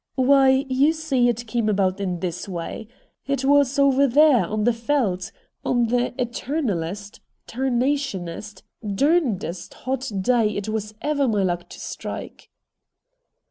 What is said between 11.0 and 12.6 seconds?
ever my luck to strike.'